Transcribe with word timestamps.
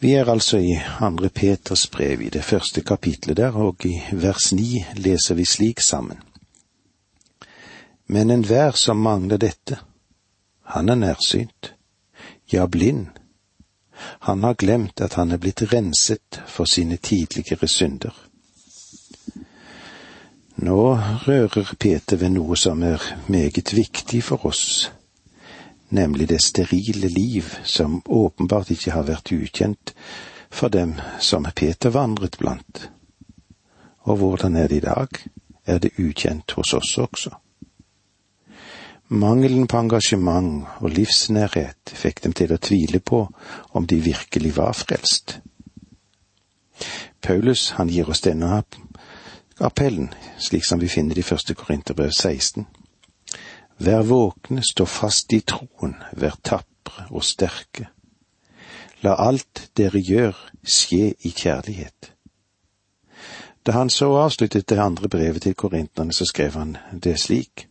Vi 0.00 0.14
er 0.16 0.28
altså 0.32 0.56
i 0.56 0.78
andre 1.00 1.28
Peters 1.28 1.86
brev, 1.86 2.22
i 2.22 2.28
det 2.28 2.44
første 2.44 2.80
kapitlet 2.80 3.36
der, 3.36 3.52
og 3.52 3.84
i 3.84 3.98
vers 4.12 4.52
ni 4.52 4.84
leser 4.96 5.34
vi 5.34 5.44
slik 5.44 5.80
sammen. 5.80 6.16
Men 8.06 8.30
enhver 8.30 8.70
som 8.70 8.96
mangler 8.96 9.36
dette, 9.36 9.76
han 10.64 10.88
er 10.88 10.94
nærsynt, 10.94 11.74
ja, 12.52 12.66
blind. 12.66 13.06
Han 14.20 14.42
har 14.42 14.54
glemt 14.54 15.00
at 15.00 15.14
han 15.14 15.32
er 15.32 15.36
blitt 15.36 15.62
renset 15.72 16.40
for 16.46 16.64
sine 16.64 16.96
tidligere 16.96 17.68
synder. 17.68 18.16
Nå 20.56 20.94
rører 21.26 21.74
Peter 21.78 22.16
ved 22.16 22.32
noe 22.32 22.56
som 22.56 22.82
er 22.82 23.04
meget 23.28 23.74
viktig 23.76 24.24
for 24.24 24.46
oss 24.48 24.90
nemlig 25.90 26.28
det 26.28 26.40
sterile 26.42 27.08
liv 27.08 27.54
som 27.64 28.02
åpenbart 28.06 28.70
ikke 28.70 28.94
har 28.94 29.06
vært 29.08 29.32
ukjent 29.32 29.94
for 30.50 30.68
dem 30.68 30.96
som 31.20 31.46
Peter 31.56 31.90
vandret 31.90 32.38
blant. 32.38 32.90
Og 34.08 34.16
hvordan 34.16 34.56
er 34.56 34.68
det 34.68 34.76
i 34.76 34.86
dag? 34.86 35.08
Er 35.66 35.78
det 35.78 35.98
ukjent 35.98 36.50
hos 36.56 36.72
oss 36.74 36.98
også? 36.98 37.30
Mangelen 39.10 39.66
på 39.66 39.76
engasjement 39.76 40.66
og 40.78 40.90
livsnærhet 40.94 41.92
fikk 41.98 42.22
dem 42.24 42.32
til 42.32 42.52
å 42.54 42.60
tvile 42.62 43.00
på 43.00 43.24
om 43.74 43.86
de 43.86 43.98
virkelig 44.00 44.56
var 44.56 44.72
frelst. 44.72 45.40
Paulus 47.20 47.70
han 47.76 47.90
gir 47.90 48.08
oss 48.08 48.22
denne 48.22 48.62
appellen, 49.58 50.14
slik 50.38 50.64
som 50.64 50.80
vi 50.80 50.88
finner 50.88 51.14
det 51.14 51.24
i 51.24 51.30
første 51.30 51.54
Korinterbrev 51.54 52.14
16. 52.14 52.66
Vær 53.80 54.02
våkne, 54.04 54.60
stå 54.62 54.84
fast 54.84 55.32
i 55.32 55.40
troen, 55.40 55.94
vær 56.12 56.36
tapre 56.44 57.06
og 57.08 57.24
sterke. 57.24 57.86
La 59.00 59.14
alt 59.16 59.70
dere 59.76 60.02
gjør 60.04 60.36
skje 60.60 61.14
i 61.24 61.32
kjærlighet. 61.32 62.10
Da 63.64 63.72
han 63.72 63.90
så 63.90 64.10
avsluttet 64.20 64.68
det 64.68 64.78
andre 64.78 65.08
brevet 65.08 65.42
til 65.42 65.54
korinterne, 65.54 66.12
så 66.12 66.28
skrev 66.28 66.52
han 66.60 66.76
det 66.92 67.16
slik. 67.20 67.68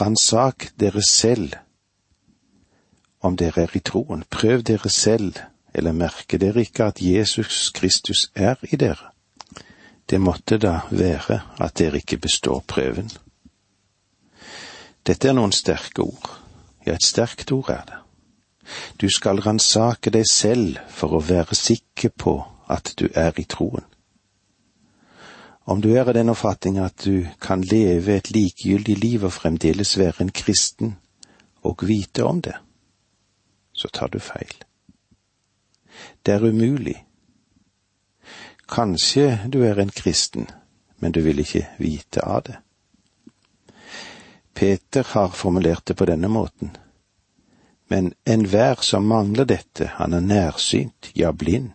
Ransak 0.00 0.70
dere 0.78 1.02
selv 1.02 1.58
om 3.20 3.36
dere 3.36 3.66
er 3.66 3.74
i 3.74 3.82
troen, 3.82 4.22
prøv 4.30 4.62
dere 4.62 4.90
selv, 4.90 5.34
eller 5.74 5.92
merker 5.92 6.38
dere 6.38 6.62
ikke 6.62 6.84
at 6.84 7.02
Jesus 7.02 7.70
Kristus 7.74 8.30
er 8.34 8.54
i 8.62 8.76
dere? 8.76 9.10
Det 10.10 10.20
måtte 10.20 10.58
da 10.58 10.80
være 10.90 11.40
at 11.58 11.78
dere 11.78 11.98
ikke 11.98 12.18
består 12.18 12.62
prøven. 12.68 13.10
Dette 15.06 15.30
er 15.30 15.36
noen 15.38 15.54
sterke 15.54 16.02
ord. 16.02 16.32
Ja, 16.86 16.96
et 16.96 17.06
sterkt 17.06 17.52
ord 17.54 17.70
er 17.70 17.84
det. 17.86 18.00
Du 18.98 19.06
skal 19.12 19.38
ransake 19.44 20.10
deg 20.10 20.26
selv 20.26 20.80
for 20.90 21.14
å 21.14 21.22
være 21.22 21.54
sikker 21.54 22.10
på 22.18 22.40
at 22.72 22.94
du 22.98 23.06
er 23.14 23.36
i 23.38 23.46
troen. 23.46 23.86
Om 25.66 25.80
du 25.82 25.92
er 25.94 26.06
av 26.06 26.14
den 26.14 26.30
oppfatning 26.30 26.78
at 26.82 27.06
du 27.06 27.26
kan 27.42 27.62
leve 27.62 28.18
et 28.18 28.30
likegyldig 28.30 28.96
liv 29.02 29.24
og 29.26 29.34
fremdeles 29.34 29.96
være 29.98 30.26
en 30.26 30.34
kristen 30.34 30.94
og 31.66 31.82
vite 31.86 32.22
om 32.26 32.42
det, 32.42 32.54
så 33.74 33.90
tar 33.90 34.10
du 34.14 34.20
feil. 34.22 34.54
Det 36.22 36.34
er 36.34 36.46
umulig. 36.46 36.96
Kanskje 38.70 39.48
du 39.50 39.62
er 39.66 39.78
en 39.82 39.90
kristen, 39.90 40.46
men 40.98 41.12
du 41.12 41.20
vil 41.26 41.42
ikke 41.42 41.66
vite 41.78 42.22
av 42.22 42.46
det. 42.46 42.60
Peter 44.56 45.06
har 45.10 45.28
formulert 45.28 45.84
det 45.86 45.94
på 45.94 46.04
denne 46.08 46.28
måten. 46.28 46.70
Men 47.88 48.12
enhver 48.24 48.80
som 48.80 49.04
mangler 49.06 49.44
dette, 49.44 49.90
han 50.00 50.12
er 50.16 50.20
nærsynt, 50.20 51.10
ja 51.14 51.30
blind. 51.32 51.70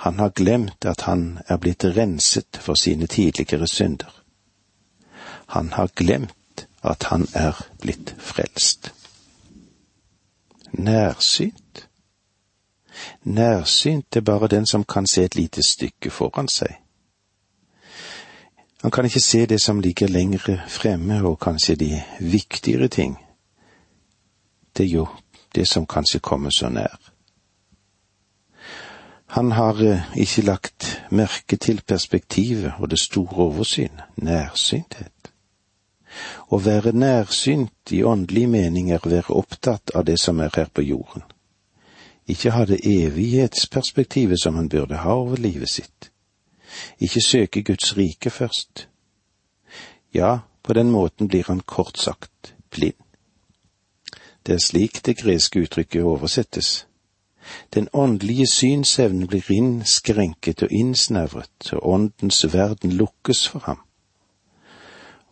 Han 0.00 0.18
har 0.18 0.28
glemt 0.28 0.84
at 0.88 1.04
han 1.04 1.38
er 1.46 1.60
blitt 1.60 1.84
renset 1.84 2.56
for 2.56 2.74
sine 2.74 3.06
tidligere 3.06 3.68
synder. 3.68 4.22
Han 5.46 5.72
har 5.72 5.92
glemt 5.94 6.66
at 6.82 7.02
han 7.12 7.26
er 7.34 7.60
blitt 7.80 8.14
frelst. 8.18 8.92
Nærsynt? 10.72 11.88
Nærsynt 13.22 14.16
er 14.16 14.20
bare 14.20 14.48
den 14.48 14.66
som 14.66 14.84
kan 14.84 15.06
se 15.06 15.24
et 15.24 15.36
lite 15.36 15.62
stykke 15.62 16.10
foran 16.10 16.48
seg. 16.48 16.80
Han 18.82 18.90
kan 18.90 19.04
ikke 19.04 19.20
se 19.20 19.46
det 19.46 19.60
som 19.60 19.80
ligger 19.80 20.08
lengre 20.08 20.60
fremme, 20.68 21.22
og 21.22 21.40
kanskje 21.40 21.74
de 21.76 22.02
viktigere 22.20 22.88
ting. 22.88 23.16
Det 24.76 24.86
er 24.86 24.90
jo 24.90 25.06
det 25.54 25.68
som 25.68 25.86
kanskje 25.86 26.20
kommer 26.20 26.50
så 26.50 26.68
nær. 26.68 26.96
Han 29.26 29.52
har 29.52 29.82
eh, 29.82 30.16
ikke 30.16 30.42
lagt 30.42 31.02
merke 31.10 31.56
til 31.56 31.82
perspektivet 31.86 32.72
og 32.78 32.90
det 32.90 32.98
store 32.98 33.36
oversyn, 33.36 34.00
nærsynthet. 34.16 35.30
Å 36.50 36.58
være 36.58 36.92
nærsynt 36.92 37.92
i 37.92 38.02
åndelig 38.02 38.48
mening 38.48 38.90
er 38.90 39.04
å 39.04 39.12
være 39.12 39.36
opptatt 39.36 39.92
av 39.94 40.08
det 40.08 40.18
som 40.18 40.40
er 40.40 40.50
her 40.56 40.72
på 40.74 40.82
jorden. 40.82 41.22
Ikke 42.26 42.50
ha 42.50 42.64
det 42.64 42.80
evighetsperspektivet 42.82 44.40
som 44.42 44.56
han 44.56 44.68
burde 44.68 45.04
ha 45.04 45.14
over 45.14 45.36
livet 45.36 45.70
sitt 45.70 46.09
ikke 47.00 47.20
søke 47.20 47.62
Guds 47.62 47.96
rike 47.96 48.30
først. 48.30 48.88
Ja, 50.14 50.38
på 50.62 50.72
den 50.72 50.90
måten 50.90 51.28
blir 51.28 51.44
han 51.46 51.60
kort 51.60 51.98
sagt 51.98 52.54
blind. 52.70 52.94
Det 54.46 54.54
er 54.54 54.58
slik 54.58 55.06
det 55.06 55.18
greske 55.18 55.60
uttrykket 55.60 56.02
oversettes. 56.02 56.86
Den 57.74 57.88
åndelige 57.92 58.46
synsevnen 58.46 59.26
blir 59.26 59.50
innskrenket 59.50 60.62
og 60.62 60.72
innsnevret, 60.72 61.72
og 61.72 61.88
åndens 61.88 62.54
verden 62.54 62.92
lukkes 62.92 63.48
for 63.48 63.58
ham. 63.58 63.80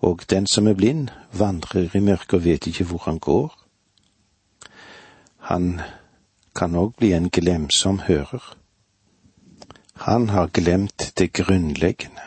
Og 0.00 0.20
den 0.30 0.46
som 0.46 0.66
er 0.66 0.74
blind, 0.74 1.08
vandrer 1.32 1.96
i 1.96 2.00
mørket 2.00 2.34
og 2.34 2.44
vet 2.44 2.66
ikke 2.66 2.84
hvor 2.84 3.02
han 3.04 3.18
går. 3.18 3.58
Han 5.38 5.80
kan 6.54 6.74
òg 6.74 6.96
bli 6.98 7.12
en 7.12 7.30
glemsom 7.30 7.98
hører. 7.98 8.56
Han 9.98 10.28
har 10.28 10.46
glemt 10.46 11.12
det 11.14 11.32
grunnleggende. 11.32 12.22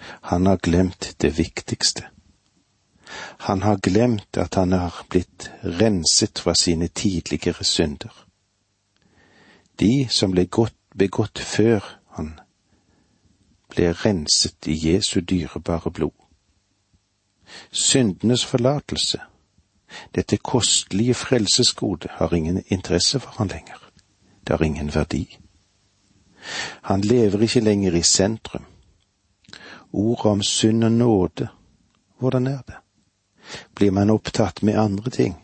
Han 0.00 0.46
har 0.46 0.56
glemt 0.56 1.14
det 1.20 1.38
viktigste. 1.38 2.04
Han 3.38 3.62
har 3.62 3.76
glemt 3.76 4.36
at 4.36 4.54
han 4.54 4.72
har 4.72 5.06
blitt 5.10 5.50
renset 5.62 6.38
fra 6.38 6.54
sine 6.54 6.88
tidligere 6.88 7.64
synder. 7.64 8.12
De 9.80 10.06
som 10.10 10.30
ble 10.30 10.46
godt, 10.46 10.74
begått 10.94 11.38
før 11.38 11.84
han 12.16 12.32
ble 13.70 13.92
renset 13.92 14.66
i 14.66 14.78
Jesu 14.88 15.20
dyrebare 15.20 15.90
blod. 15.90 16.14
Syndenes 17.70 18.44
forlatelse, 18.44 19.20
dette 20.14 20.36
kostelige 20.36 21.14
frelsesgode, 21.14 22.08
har 22.10 22.34
ingen 22.34 22.62
interesse 22.68 23.20
for 23.20 23.34
han 23.38 23.48
lenger. 23.48 23.90
Det 24.46 24.56
har 24.56 24.64
ingen 24.64 24.94
verdi. 24.94 25.38
Han 26.82 27.00
lever 27.00 27.42
ikke 27.42 27.60
lenger 27.60 27.94
i 27.94 28.02
sentrum. 28.02 28.64
Ordet 29.92 30.26
om 30.26 30.42
synd 30.42 30.84
og 30.84 30.92
nåde, 30.92 31.48
hvordan 32.18 32.46
er 32.46 32.60
det? 32.66 32.76
Blir 33.74 33.90
man 33.90 34.10
opptatt 34.10 34.62
med 34.62 34.78
andre 34.78 35.10
ting? 35.10 35.36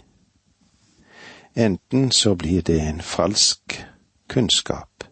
Enten 1.55 2.11
så 2.13 2.35
blir 2.35 2.63
det 2.63 2.81
en 2.81 3.01
falsk 3.01 3.87
kunnskap, 4.29 5.05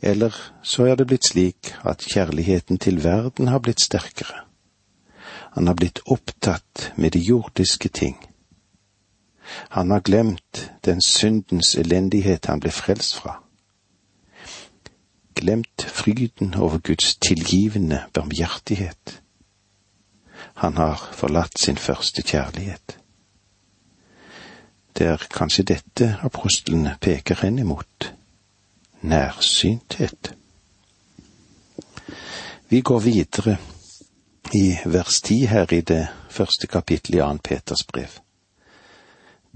eller 0.00 0.34
så 0.62 0.86
er 0.86 0.96
det 0.96 1.06
blitt 1.06 1.26
slik 1.26 1.74
at 1.84 2.06
kjærligheten 2.14 2.78
til 2.78 3.04
verden 3.04 3.48
har 3.48 3.58
blitt 3.58 3.80
sterkere. 3.80 4.46
Han 5.52 5.66
har 5.66 5.74
blitt 5.74 6.00
opptatt 6.06 6.92
med 6.96 7.10
de 7.10 7.18
jordiske 7.18 7.88
ting. 7.88 8.16
Han 9.68 9.90
har 9.90 10.00
glemt 10.00 10.70
den 10.84 11.00
syndens 11.02 11.74
elendighet 11.74 12.46
han 12.46 12.60
ble 12.60 12.70
frelst 12.70 13.14
fra 13.20 13.47
fryden 15.98 16.54
over 16.54 16.78
Guds 16.78 17.16
tilgivende 17.16 18.04
barmhjertighet. 18.12 19.22
Han 20.54 20.76
har 20.76 21.10
forlatt 21.12 21.60
sin 21.60 21.76
første 21.76 22.22
kjærlighet. 22.22 22.98
Det 24.98 25.06
er 25.06 25.26
kanskje 25.30 25.62
dette 25.62 26.16
apostlene 26.26 26.96
peker 27.00 27.38
hen 27.42 27.58
imot 27.58 28.12
nærsynthet. 29.02 30.34
Vi 32.68 32.80
går 32.80 32.98
videre 32.98 33.56
i 34.54 34.76
vers 34.86 35.20
ti 35.22 35.44
her 35.46 35.72
i 35.72 35.80
det 35.80 36.06
første 36.30 36.66
kapittelet 36.66 37.18
i 37.18 37.22
Annen 37.22 37.38
Peters 37.38 37.84
brev. 37.84 38.18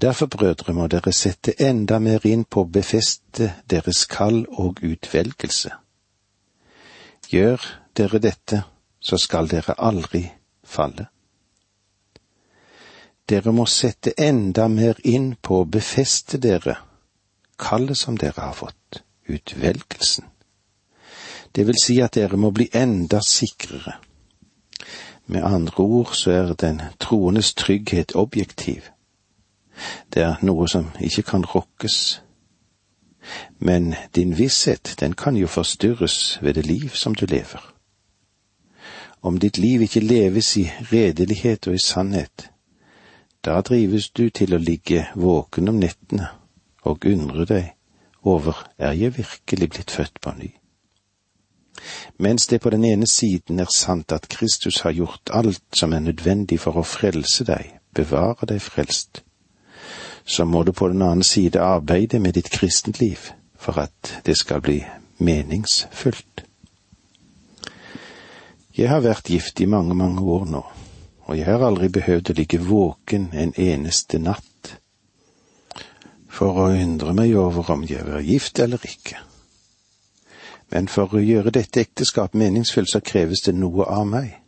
Derfor, 0.01 0.27
brødre, 0.27 0.73
må 0.73 0.87
dere 0.87 1.13
sette 1.13 1.55
enda 1.61 1.99
mer 1.99 2.25
inn 2.27 2.45
på 2.45 2.63
å 2.65 2.71
befeste 2.79 3.53
deres 3.71 4.07
kall 4.07 4.45
og 4.49 4.81
utvelgelse. 4.83 5.82
Gjør 7.33 7.65
dere 7.97 8.19
dette, 8.21 8.63
så 9.01 9.17
skal 9.17 9.49
dere 9.49 9.75
aldri 9.79 10.27
falle. 10.65 11.07
Dere 13.29 13.53
må 13.57 13.65
sette 13.71 14.13
enda 14.21 14.67
mer 14.69 14.99
inn 15.09 15.33
på 15.41 15.63
å 15.63 15.69
befeste 15.69 16.39
dere 16.43 16.77
kallet 17.63 17.97
som 17.99 18.19
dere 18.19 18.41
har 18.41 18.57
fått, 18.59 19.03
utvelgelsen. 19.31 20.27
Det 21.53 21.67
vil 21.67 21.79
si 21.81 22.01
at 22.03 22.17
dere 22.17 22.37
må 22.37 22.51
bli 22.51 22.69
enda 22.73 23.21
sikrere. 23.25 23.99
Med 25.27 25.45
andre 25.45 25.85
ord 25.85 26.15
så 26.17 26.31
er 26.31 26.55
den 26.59 26.83
troendes 26.99 27.55
trygghet 27.55 28.17
objektiv. 28.17 28.91
Det 30.13 30.23
er 30.23 30.43
noe 30.43 30.69
som 30.69 30.91
ikke 31.01 31.23
kan 31.23 31.45
rokkes. 31.45 32.23
Men 33.59 33.95
din 34.15 34.39
visshet, 34.39 34.95
den 35.01 35.15
kan 35.15 35.37
jo 35.37 35.47
forstyrres 35.47 36.39
ved 36.43 36.55
det 36.55 36.67
liv 36.67 36.89
som 36.89 37.15
du 37.15 37.27
lever. 37.27 37.75
Om 39.23 39.39
ditt 39.39 39.59
liv 39.59 39.83
ikke 39.83 40.01
leves 40.01 40.57
i 40.57 40.71
redelighet 40.93 41.67
og 41.67 41.75
i 41.75 41.85
sannhet, 41.85 42.51
da 43.45 43.61
drives 43.61 44.11
du 44.11 44.29
til 44.31 44.55
å 44.55 44.59
ligge 44.63 45.07
våken 45.15 45.69
om 45.71 45.79
nettene 45.83 46.29
og 46.83 47.07
undre 47.07 47.47
deg 47.47 47.71
over 48.23 48.59
er 48.79 48.93
jeg 48.99 49.17
virkelig 49.17 49.69
blitt 49.71 49.91
født 49.91 50.21
på 50.21 50.35
ny. 50.39 50.51
Mens 52.19 52.47
det 52.47 52.61
på 52.61 52.71
den 52.71 52.85
ene 52.85 53.07
siden 53.07 53.61
er 53.61 53.71
sant 53.75 54.13
at 54.13 54.29
Kristus 54.29 54.81
har 54.81 54.95
gjort 54.95 55.31
alt 55.35 55.63
som 55.75 55.93
er 55.93 56.05
nødvendig 56.05 56.61
for 56.61 56.79
å 56.79 56.87
frelse 56.87 57.47
deg, 57.49 57.73
bevare 57.95 58.47
deg 58.47 58.63
frelst, 58.63 59.25
så 60.25 60.45
må 60.45 60.63
du 60.63 60.73
på 60.73 60.89
den 60.89 61.03
annen 61.03 61.23
side 61.23 61.61
arbeide 61.61 62.19
med 62.19 62.33
ditt 62.39 62.51
kristentliv 62.51 63.33
for 63.57 63.79
at 63.79 64.23
det 64.27 64.37
skal 64.39 64.61
bli 64.61 64.83
meningsfullt. 65.19 66.45
Jeg 68.77 68.89
har 68.89 69.03
vært 69.05 69.29
gift 69.31 69.61
i 69.61 69.69
mange, 69.69 69.95
mange 69.95 70.23
år 70.23 70.47
nå, 70.49 70.63
og 71.25 71.39
jeg 71.39 71.47
har 71.47 71.63
aldri 71.67 71.91
behøvd 71.93 72.31
å 72.33 72.37
ligge 72.39 72.63
våken 72.65 73.29
en 73.33 73.53
eneste 73.61 74.19
natt 74.19 74.79
for 76.33 76.57
å 76.57 76.71
undre 76.73 77.13
meg 77.13 77.35
over 77.37 77.75
om 77.75 77.85
jeg 77.85 78.07
var 78.09 78.25
gift 78.25 78.59
eller 78.65 78.81
ikke. 78.89 79.21
Men 80.73 80.89
for 80.89 81.13
å 81.13 81.21
gjøre 81.21 81.53
dette 81.53 81.83
ekteskap 81.85 82.33
meningsfullt, 82.33 82.89
så 82.89 83.03
kreves 83.05 83.45
det 83.45 83.53
noe 83.53 83.85
av 83.85 84.07
meg, 84.09 84.39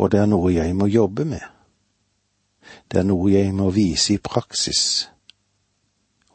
og 0.00 0.10
det 0.14 0.22
er 0.22 0.30
noe 0.30 0.54
jeg 0.54 0.72
må 0.74 0.88
jobbe 0.88 1.28
med. 1.28 1.44
Det 2.92 3.00
er 3.00 3.08
noe 3.08 3.30
jeg 3.32 3.54
må 3.56 3.70
vise 3.72 4.12
i 4.12 4.20
praksis. 4.20 5.08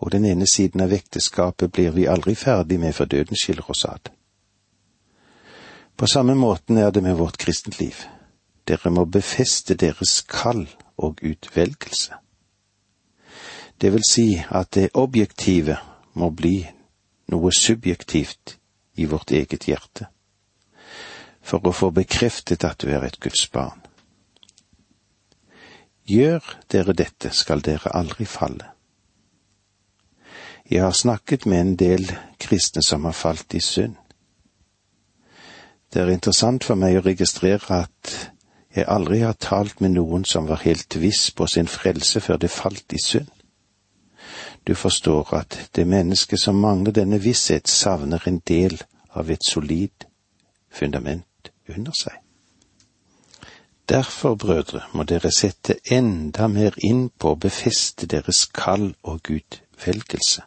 Og 0.01 0.09
den 0.12 0.25
ene 0.25 0.48
siden 0.50 0.81
av 0.81 0.94
ekteskapet 0.94 1.69
blir 1.69 1.92
vi 1.94 2.07
aldri 2.09 2.33
ferdig 2.33 2.80
med 2.81 2.95
før 2.98 3.12
døden 3.12 3.38
skiller 3.38 3.69
oss 3.69 3.86
ad. 3.86 4.09
På 5.98 6.09
samme 6.09 6.33
måten 6.36 6.77
er 6.77 6.89
det 6.92 7.04
med 7.04 7.18
vårt 7.18 7.38
kristent 7.38 7.77
liv. 7.80 8.01
Dere 8.68 8.89
må 8.89 9.06
befeste 9.06 9.77
deres 9.77 10.21
kall 10.21 10.65
og 10.98 11.21
utvelgelse. 11.21 12.18
Det 13.81 13.94
vil 13.94 14.06
si 14.09 14.27
at 14.50 14.74
det 14.74 14.89
objektive 14.94 15.77
må 16.13 16.30
bli 16.33 16.65
noe 17.30 17.51
subjektivt 17.54 18.57
i 18.98 19.06
vårt 19.06 19.31
eget 19.31 19.69
hjerte, 19.69 20.07
for 21.42 21.62
å 21.62 21.74
få 21.74 21.92
bekreftet 21.94 22.65
at 22.65 22.81
du 22.81 22.89
er 22.89 23.06
et 23.06 23.19
Guds 23.21 23.45
barn. 23.54 23.87
Gjør 26.07 26.44
dere 26.71 26.94
dette, 26.95 27.33
skal 27.36 27.62
dere 27.62 27.92
aldri 27.95 28.25
falle. 28.25 28.69
Jeg 30.69 30.83
har 30.83 30.95
snakket 30.95 31.45
med 31.45 31.59
en 31.59 31.75
del 31.80 32.06
kristne 32.39 32.83
som 32.83 33.06
har 33.06 33.15
falt 33.15 33.54
i 33.56 33.59
synd. 33.63 33.95
Det 35.94 36.01
er 36.01 36.12
interessant 36.12 36.63
for 36.68 36.80
meg 36.80 36.98
å 37.00 37.04
registrere 37.04 37.81
at 37.83 38.13
jeg 38.75 38.86
aldri 38.88 39.21
har 39.24 39.36
talt 39.39 39.81
med 39.81 39.95
noen 39.95 40.25
som 40.27 40.48
var 40.48 40.62
helt 40.63 40.95
viss 41.00 41.31
på 41.31 41.48
sin 41.48 41.68
frelse 41.71 42.21
før 42.21 42.39
det 42.44 42.51
falt 42.51 42.94
i 42.94 43.01
synd. 43.04 43.31
Du 44.68 44.75
forstår 44.75 45.33
at 45.39 45.57
det 45.75 45.88
mennesket 45.88 46.39
som 46.39 46.59
mangler 46.59 46.92
denne 46.92 47.19
visshet, 47.24 47.68
savner 47.68 48.24
en 48.27 48.42
del 48.48 48.75
av 49.15 49.31
et 49.31 49.44
solid 49.48 50.07
fundament 50.69 51.51
under 51.71 51.95
seg. 51.95 52.26
Derfor, 53.89 54.36
brødre, 54.36 54.81
må 54.94 55.04
dere 55.04 55.31
sette 55.31 55.78
enda 55.92 56.48
mer 56.51 56.75
inn 56.84 57.06
på 57.10 57.31
å 57.31 57.39
befeste 57.39 58.07
deres 58.12 58.42
kall 58.51 58.89
og 59.04 59.22
gudvelgelse. 59.24 60.44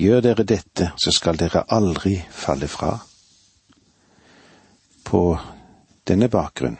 Gjør 0.00 0.22
dere 0.24 0.46
dette, 0.48 0.92
så 0.96 1.12
skal 1.12 1.36
dere 1.36 1.66
aldri 1.68 2.16
falle 2.30 2.68
fra. 2.72 2.94
På 5.04 5.36
denne 6.08 6.30
bakgrunn, 6.32 6.78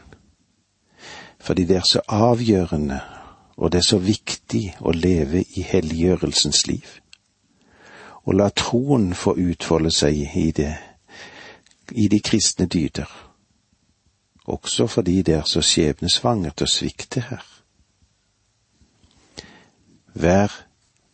fordi 1.38 1.66
det 1.68 1.76
er 1.76 1.86
så 1.88 2.00
avgjørende 2.08 3.00
og 3.56 3.70
det 3.72 3.78
er 3.78 3.86
så 3.86 4.00
viktig 4.02 4.62
å 4.80 4.92
leve 4.96 5.44
i 5.44 5.62
helliggjørelsens 5.68 6.64
liv, 6.66 6.88
og 8.24 8.40
la 8.40 8.48
troen 8.50 9.12
få 9.14 9.36
utfolde 9.38 9.92
seg 9.94 10.16
i 10.40 10.48
det, 10.56 10.72
i 11.92 12.08
de 12.08 12.20
kristne 12.24 12.66
dyder 12.66 13.10
også 14.44 14.86
fordi 14.86 15.22
det 15.22 15.34
er 15.34 15.48
så 15.48 15.62
skjebnesvangert 15.64 16.62
å 16.62 16.68
svikte 16.68 17.24
her. 17.30 17.44
Vær 20.14 20.52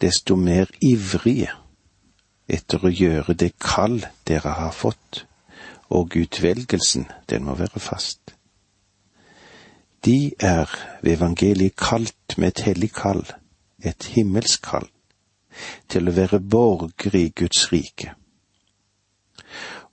desto 0.00 0.36
mer 0.36 0.70
ivrige 0.82 1.52
etter 2.50 2.84
å 2.84 2.90
gjøre 2.90 3.36
det 3.38 3.52
kall 3.62 4.00
dere 4.28 4.56
har 4.58 4.74
fått, 4.74 5.24
og 5.90 6.16
utvelgelsen, 6.18 7.06
den 7.30 7.46
må 7.46 7.54
være 7.58 7.80
fast. 7.82 8.34
De 10.04 10.32
er 10.38 10.70
ved 11.02 11.18
evangeliet 11.18 11.76
kalt 11.76 12.36
med 12.38 12.54
et 12.54 12.64
hellig 12.66 12.92
kall, 12.96 13.24
et 13.82 14.10
himmelsk 14.14 14.62
kall, 14.64 14.88
til 15.88 16.08
å 16.08 16.14
være 16.16 16.40
borger 16.40 17.16
i 17.18 17.28
Guds 17.36 17.66
rike. 17.72 18.14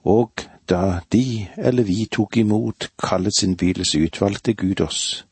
Og 0.08 0.48
da 0.70 1.00
de 1.12 1.48
eller 1.58 1.84
vi 1.84 2.06
tok 2.12 2.38
imot 2.38 2.92
kallets 3.04 3.44
innbydelse, 3.44 4.00
utvalgte 4.00 4.54
Gud 4.54 4.82
oss 4.82 5.26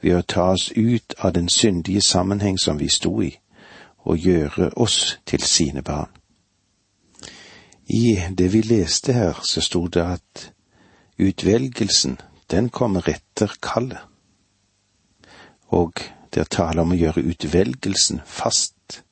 ved 0.00 0.18
å 0.18 0.26
ta 0.28 0.50
oss 0.52 0.70
ut 0.76 1.14
av 1.18 1.32
den 1.32 1.48
syndige 1.48 2.02
sammenheng 2.02 2.58
som 2.60 2.78
vi 2.78 2.88
sto 2.92 3.22
i, 3.22 3.30
og 4.04 4.18
gjøre 4.18 4.70
oss 4.76 5.18
til 5.26 5.40
sine 5.40 5.82
barn. 5.82 6.10
I 7.88 8.20
det 8.38 8.52
vi 8.52 8.60
leste 8.62 9.12
her, 9.12 9.40
så 9.42 9.60
sto 9.60 9.86
det 9.86 10.04
at 10.04 10.50
utvelgelsen, 11.18 12.18
den 12.50 12.68
kommer 12.68 13.08
etter 13.08 13.56
kallet. 13.62 14.00
Og 15.68 15.92
det 16.34 16.40
er 16.40 16.50
tale 16.50 16.82
om 16.82 16.92
å 16.92 16.98
gjøre 16.98 17.24
utvelgelsen 17.24 18.20
fast. 18.26 19.02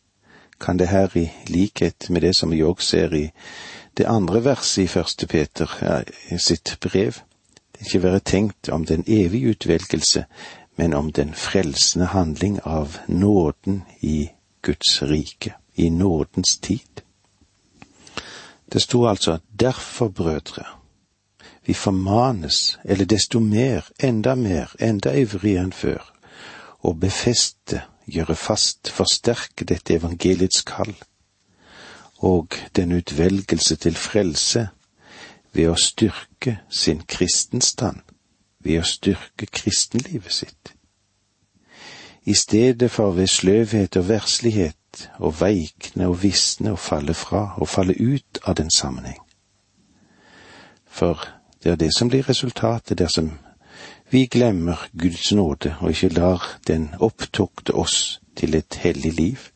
Kan 0.61 0.79
det 0.79 0.88
her, 0.88 1.09
i 1.17 1.31
likhet 1.49 2.11
med 2.11 2.23
det 2.23 2.37
som 2.37 2.50
vi 2.50 2.62
òg 2.62 2.82
ser 2.82 3.14
i 3.17 3.31
det 3.97 4.05
andre 4.05 4.45
verset 4.45 4.83
i 4.83 4.87
første 4.87 5.26
Peter 5.26 5.69
sitt 6.38 6.76
brev, 6.81 7.21
det 7.73 7.87
ikke 7.87 8.02
være 8.02 8.21
tenkt 8.21 8.69
om 8.69 8.87
den 8.87 9.05
evige 9.07 9.50
utvelgelse, 9.50 10.25
men 10.76 10.95
om 10.95 11.12
den 11.12 11.35
frelsende 11.35 12.07
handling 12.07 12.61
av 12.64 12.97
nåden 13.09 13.83
i 14.00 14.31
Guds 14.62 15.02
rike, 15.02 15.55
i 15.75 15.88
nådens 15.88 16.57
tid. 16.57 17.02
Det 18.73 18.83
sto 18.83 19.07
altså 19.07 19.38
derfor, 19.61 20.09
brødre, 20.09 20.64
vi 21.66 21.75
formanes, 21.75 22.78
eller 22.85 23.05
desto 23.05 23.40
mer, 23.40 23.88
enda 24.02 24.35
mer, 24.35 24.73
enda 24.81 25.12
ivrigere 25.12 25.69
enn 25.69 25.73
før, 25.73 26.02
å 26.83 26.95
befeste, 26.95 27.85
gjøre 28.07 28.35
fast, 28.35 28.88
forsterke 28.88 29.64
dette 29.69 29.95
evangeliets 29.95 30.64
kall 30.66 30.95
og 32.23 32.55
den 32.76 32.93
utvelgelse 32.93 33.76
til 33.76 33.97
frelse 33.99 34.69
ved 35.52 35.69
å 35.69 35.76
styrke 35.76 36.59
sin 36.71 37.02
kristenstand, 37.09 37.99
ved 38.62 38.81
å 38.81 38.87
styrke 38.87 39.47
kristenlivet 39.50 40.33
sitt. 40.33 40.73
I 42.25 42.35
stedet 42.38 42.91
for 42.91 43.11
ved 43.17 43.26
sløvhet 43.26 43.97
og 43.99 44.09
verslighet 44.09 45.09
og 45.19 45.41
veikne 45.41 46.07
og 46.09 46.21
visne 46.23 46.76
og 46.76 46.79
falle 46.79 47.14
fra 47.14 47.57
og 47.59 47.69
falle 47.69 47.97
ut 47.99 48.38
av 48.47 48.55
den 48.61 48.71
sammenheng. 48.71 49.19
For 50.87 51.19
det 51.64 51.73
er 51.73 51.81
det 51.81 51.91
som 51.97 52.09
blir 52.09 52.29
resultatet 52.29 52.99
dersom 52.99 53.33
vi 54.12 54.26
glemmer 54.26 54.87
Guds 54.99 55.33
nåde 55.33 55.75
og 55.81 55.91
ikke 55.91 56.14
lar 56.14 56.45
den 56.69 56.91
opptukte 57.00 57.75
oss 57.75 58.21
til 58.37 58.55
et 58.55 58.79
hellig 58.85 59.12
liv 59.19 59.49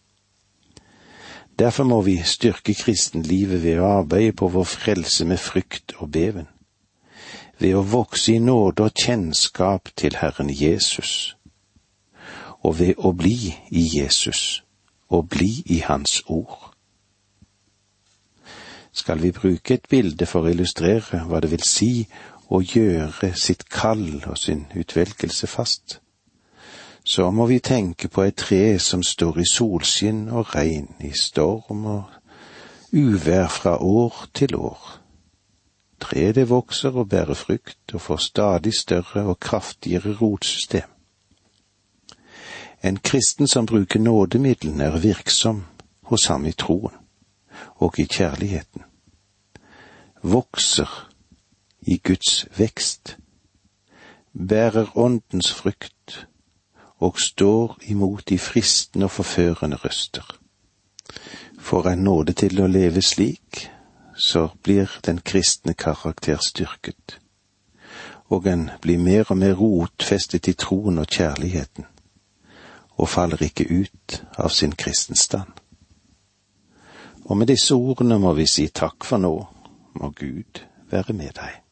Derfor 1.59 1.85
må 1.85 2.01
vi 2.03 2.19
styrke 2.25 2.75
kristenlivet 2.75 3.63
ved 3.63 3.81
å 3.81 3.89
arbeide 4.03 4.37
på 4.37 4.49
vår 4.53 4.69
frelse 4.69 5.25
med 5.25 5.41
frykt 5.41 5.95
og 5.97 6.11
beven, 6.13 6.51
ved 7.59 7.79
å 7.79 7.81
vokse 7.81 8.35
i 8.35 8.43
nåde 8.45 8.85
og 8.85 9.01
kjennskap 9.01 9.89
til 9.97 10.19
Herren 10.21 10.53
Jesus, 10.53 11.37
og 12.61 12.79
ved 12.79 12.95
å 12.99 13.13
bli 13.17 13.55
i 13.71 13.89
Jesus 13.99 14.63
og 15.09 15.29
bli 15.29 15.63
i 15.67 15.81
Hans 15.87 16.23
ord. 16.27 16.73
Skal 18.93 19.23
vi 19.23 19.33
bruke 19.33 19.75
et 19.75 19.89
bilde 19.89 20.27
for 20.27 20.45
å 20.45 20.53
illustrere 20.53 21.23
hva 21.29 21.41
det 21.41 21.51
vil 21.53 21.65
si 21.65 22.07
å 22.49 22.61
gjøre 22.61 23.33
sitt 23.37 23.69
kall 23.73 24.23
og 24.27 24.37
sin 24.39 24.67
utvelgelse 24.75 25.47
fast, 25.47 26.01
så 27.07 27.31
må 27.31 27.47
vi 27.47 27.59
tenke 27.59 28.09
på 28.09 28.25
et 28.27 28.35
tre 28.35 28.79
som 28.83 29.03
står 29.03 29.39
i 29.39 29.47
solskinn 29.47 30.25
og 30.29 30.55
regn, 30.57 30.89
i 31.07 31.13
storm 31.15 31.85
og 31.87 32.05
uvær 32.91 33.47
fra 33.49 33.77
år 33.79 34.27
til 34.35 34.57
år. 34.59 34.99
Treet 36.03 36.35
det 36.35 36.49
vokser 36.51 36.99
og 36.99 37.09
bærer 37.09 37.39
frukt 37.39 37.95
og 37.95 38.01
får 38.01 38.17
stadig 38.17 38.75
større 38.75 39.23
og 39.23 39.39
kraftigere 39.41 40.17
rotsystem. 40.21 40.91
En 42.83 42.99
kristen 42.99 43.47
som 43.47 43.67
bruker 43.67 44.01
nådemiddelen, 44.01 44.81
er 44.81 44.99
virksom 44.99 45.65
hos 46.03 46.27
ham 46.27 46.47
i 46.47 46.53
troen 46.53 46.95
og 47.77 47.99
i 47.99 48.05
kjærligheten. 48.05 48.83
Vokser 50.23 51.11
i 51.83 52.01
Guds 52.05 52.47
vekst, 52.59 53.17
bærer 54.49 54.99
åndens 54.99 55.53
frukt 55.53 55.96
og 57.07 57.21
står 57.21 57.77
imot 57.83 58.29
de 58.29 58.39
fristende 58.39 59.07
og 59.07 59.11
forførende 59.11 59.77
røster. 59.77 60.39
Får 61.59 61.89
en 61.89 61.99
nåde 61.99 62.33
til 62.33 62.61
å 62.61 62.67
leve 62.67 63.03
slik, 63.03 63.69
så 64.17 64.49
blir 64.63 64.91
den 65.07 65.21
kristne 65.21 65.75
karakter 65.75 66.41
styrket, 66.43 67.19
og 68.31 68.47
en 68.47 68.71
blir 68.83 68.99
mer 68.99 69.31
og 69.31 69.39
mer 69.39 69.55
rotfestet 69.55 70.49
i 70.49 70.57
troen 70.59 70.99
og 70.99 71.07
kjærligheten, 71.07 71.87
og 72.97 73.09
faller 73.09 73.43
ikke 73.43 73.69
ut 73.71 74.23
av 74.39 74.51
sin 74.51 74.73
kristenstand. 74.73 75.53
Og 77.27 77.37
med 77.37 77.51
disse 77.51 77.75
ordene 77.75 78.19
må 78.19 78.33
vi 78.39 78.49
si 78.51 78.67
takk 78.69 79.05
for 79.05 79.23
nå, 79.23 79.35
må 80.01 80.11
Gud 80.17 80.63
være 80.91 81.13
med 81.13 81.39
deg. 81.39 81.66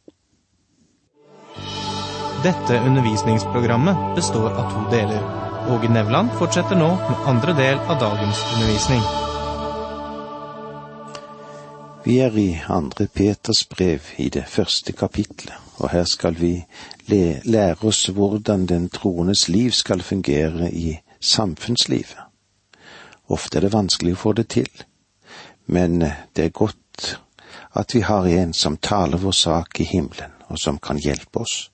Dette 2.45 2.79
undervisningsprogrammet 2.79 3.97
består 4.17 4.51
av 4.51 4.73
to 4.73 4.91
deler. 4.97 5.23
Åge 5.71 5.89
Nevland 5.89 6.31
fortsetter 6.39 6.77
nå 6.77 6.89
med 6.89 7.23
andre 7.27 7.53
del 7.57 7.79
av 7.79 7.97
dagens 8.01 8.43
undervisning. 8.55 9.01
Vi 12.05 12.19
er 12.21 12.37
i 12.39 12.61
andre 12.69 13.07
Peters 13.07 13.65
brev 13.69 14.13
i 14.17 14.29
det 14.29 14.45
første 14.45 14.93
kapitlet, 14.93 15.57
og 15.81 15.89
her 15.97 16.05
skal 16.05 16.37
vi 16.37 16.53
lære 17.09 17.89
oss 17.89 18.11
hvordan 18.13 18.67
den 18.69 18.91
troendes 18.93 19.49
liv 19.49 19.73
skal 19.73 20.05
fungere 20.05 20.69
i 20.69 20.99
samfunnslivet. 21.21 22.21
Ofte 23.33 23.57
er 23.57 23.71
det 23.71 23.73
vanskelig 23.73 24.19
å 24.19 24.25
få 24.29 24.37
det 24.37 24.51
til, 24.53 24.69
men 25.65 26.03
det 26.37 26.51
er 26.51 26.59
godt 26.61 27.15
at 27.73 27.95
vi 27.97 28.05
har 28.05 28.29
en 28.29 28.53
som 28.53 28.77
taler 28.77 29.17
vår 29.17 29.39
sak 29.47 29.81
i 29.81 29.89
himmelen, 29.97 30.43
og 30.53 30.61
som 30.61 30.77
kan 30.77 31.01
hjelpe 31.01 31.41
oss. 31.41 31.71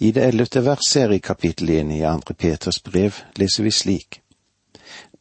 I 0.00 0.10
det 0.12 0.26
ellevte 0.26 0.60
verset 0.60 1.12
i 1.12 1.18
kapittel 1.24 1.70
én 1.70 1.92
i 1.92 2.02
andre 2.04 2.34
Peters 2.34 2.82
brev 2.84 3.16
leser 3.40 3.64
vi 3.64 3.70
slik. 3.70 4.20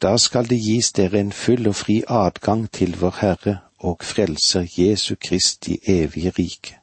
Da 0.01 0.17
skal 0.17 0.50
det 0.50 0.60
gis 0.60 0.91
dere 0.91 1.20
en 1.20 1.32
full 1.32 1.67
og 1.67 1.75
fri 1.75 2.01
adgang 2.08 2.65
til 2.72 2.98
vår 3.00 3.15
Herre 3.22 3.58
og 3.79 4.03
Frelser 4.03 4.67
Jesu 4.77 5.15
Kristi 5.15 5.77
evige 5.88 6.34
rike. 6.36 6.79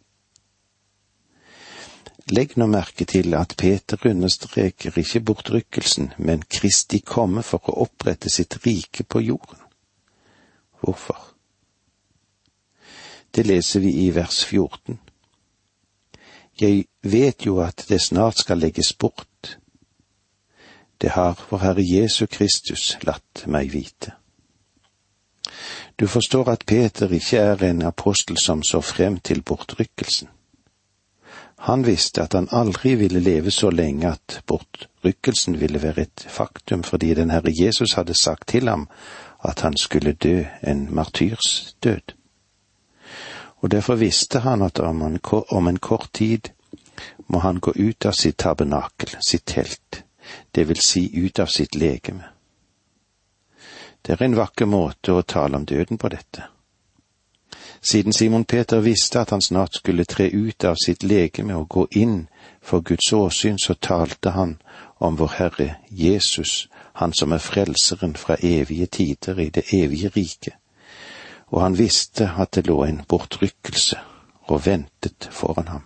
Legg 2.32 2.56
nå 2.56 2.66
merke 2.70 3.04
til 3.04 3.34
at 3.34 3.54
Peter 3.58 3.98
understreker 4.08 4.96
ikke 4.96 5.20
bortrykkelsen, 5.20 6.12
men 6.18 6.42
Kristi 6.48 7.02
komme 7.04 7.42
for 7.42 7.68
å 7.68 7.82
opprette 7.84 8.30
sitt 8.30 8.56
rike 8.64 9.04
på 9.04 9.20
jorden. 9.20 9.58
Hvorfor? 10.80 11.18
Det 13.34 13.46
leser 13.46 13.80
vi 13.80 13.92
i 14.06 14.10
vers 14.14 14.44
14. 14.44 14.98
Jeg 16.60 16.84
vet 17.02 17.46
jo 17.46 17.60
at 17.60 17.84
det 17.88 18.00
snart 18.00 18.38
skal 18.38 18.58
legges 18.58 18.92
bort. 18.92 19.58
Det 21.00 21.10
har 21.10 21.38
vår 21.50 21.58
Herre 21.58 21.82
Jesu 21.82 22.26
Kristus 22.26 22.96
latt 23.02 23.46
meg 23.46 23.72
vite. 23.72 24.12
Du 25.96 26.06
forstår 26.06 26.48
at 26.52 26.66
Peter 26.66 27.10
ikke 27.12 27.38
er 27.38 27.64
en 27.64 27.82
apostel 27.82 28.38
som 28.38 28.62
så 28.62 28.80
frem 28.80 29.18
til 29.18 29.42
bortrykkelsen. 29.42 30.28
Han 31.62 31.86
visste 31.86 32.22
at 32.22 32.32
han 32.32 32.48
aldri 32.50 32.94
ville 32.94 33.20
leve 33.20 33.50
så 33.50 33.70
lenge 33.70 34.08
at 34.08 34.40
bortrykkelsen 34.46 35.60
ville 35.60 35.82
være 35.82 36.02
et 36.02 36.26
faktum, 36.28 36.82
fordi 36.82 37.14
den 37.14 37.30
Herre 37.30 37.52
Jesus 37.54 37.92
hadde 37.94 38.14
sagt 38.14 38.48
til 38.48 38.68
ham 38.68 38.88
at 39.44 39.60
han 39.60 39.76
skulle 39.76 40.12
dø 40.12 40.44
en 40.62 40.88
martyrs 40.94 41.76
død 41.82 42.14
og 43.62 43.70
derfor 43.70 43.94
visste 43.94 44.38
han 44.38 44.62
at 44.62 44.78
om 44.80 45.02
en, 45.68 45.78
kort 45.78 46.08
tid 46.12 46.50
må 47.26 47.38
han 47.38 47.60
gå 47.60 47.72
ut 47.76 48.06
av 48.06 48.12
sitt 48.12 48.36
tabernakel, 48.36 49.14
sitt 49.22 49.46
telt, 49.46 50.02
det 50.50 50.68
vil 50.68 50.80
si 50.82 51.06
ut 51.26 51.38
av 51.38 51.46
sitt 51.46 51.74
legeme. 51.74 52.24
Det 54.02 54.16
er 54.16 54.24
en 54.24 54.36
vakker 54.36 54.66
måte 54.66 55.14
å 55.14 55.22
tale 55.22 55.56
om 55.56 55.66
døden 55.66 55.98
på 55.98 56.10
dette. 56.10 56.48
Siden 57.80 58.12
Simon 58.12 58.44
Peter 58.44 58.80
visste 58.80 59.20
at 59.20 59.30
han 59.30 59.42
snart 59.42 59.78
skulle 59.78 60.04
tre 60.04 60.26
ut 60.30 60.64
av 60.64 60.74
sitt 60.84 61.02
legeme 61.02 61.54
og 61.54 61.68
gå 61.68 61.86
inn 62.02 62.26
for 62.60 62.82
Guds 62.82 63.12
åsyn, 63.12 63.58
så 63.58 63.74
talte 63.74 64.34
han 64.34 64.56
om 64.98 65.16
vår 65.16 65.38
Herre 65.38 65.68
Jesus, 65.90 66.68
han 66.98 67.14
som 67.14 67.32
er 67.32 67.38
frelseren 67.38 68.14
fra 68.18 68.36
evige 68.42 68.86
tider 68.86 69.38
i 69.38 69.50
det 69.50 69.64
evige 69.72 70.10
riket 70.14 70.61
og 71.52 71.62
han 71.62 71.78
visste 71.78 72.30
at 72.40 72.54
det 72.56 72.66
lå 72.66 72.80
en 72.84 73.02
bortrykkelse 73.08 73.98
og 74.48 74.66
ventet 74.66 75.28
foran 75.30 75.68
ham. 75.68 75.84